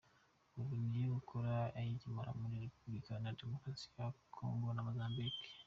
Ubu 0.59 0.73
iyo 0.95 1.09
akora 1.19 1.53
ayigemura 1.79 2.29
muri 2.39 2.63
Repubulika 2.65 3.07
Iharanira 3.09 3.39
Demokarasi 3.41 3.87
ya 3.97 4.07
Congo 4.35 4.67
na 4.73 4.85
Mozambique. 4.87 5.47